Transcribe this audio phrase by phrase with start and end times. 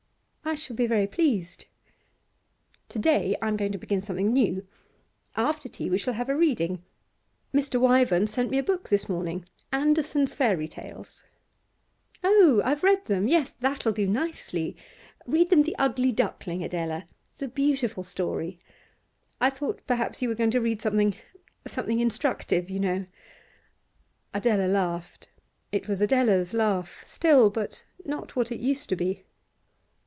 [0.43, 1.65] 'I shall be very pleased.'
[2.89, 4.67] 'To day I'm going to begin something new.
[5.37, 6.83] After tea we shall have a reading.
[7.53, 7.79] Mr.
[7.79, 11.23] Wyvern sent me a book this morning "Andersen's Fairy Tales."'
[12.21, 13.29] 'Oh, I've read them.
[13.29, 14.75] Yes, that'll do nicely.
[15.25, 18.59] Read them "The Ugly Duckling," Adela; it's a beautiful story.
[19.39, 21.15] I thought perhaps you were going to read something
[21.65, 23.05] something instructive, you know.'
[24.33, 25.29] Adela laughed.
[25.71, 29.23] It was Adela's laugh still, but not what it used to be.